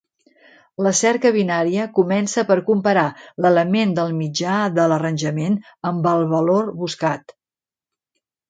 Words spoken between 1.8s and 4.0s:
comença per comparar l'element